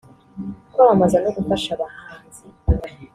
kwamamaza 0.71 1.17
no 1.23 1.29
gufasha 1.35 1.69
abahanzi 1.75 2.43